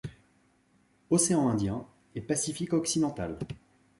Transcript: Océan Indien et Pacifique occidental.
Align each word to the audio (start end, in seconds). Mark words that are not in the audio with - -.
Océan 1.11 1.47
Indien 1.47 1.85
et 2.15 2.21
Pacifique 2.21 2.73
occidental. 2.73 3.37